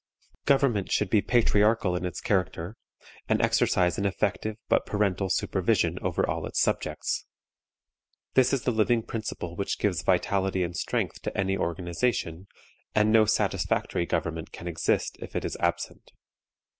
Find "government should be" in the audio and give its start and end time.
0.45-1.21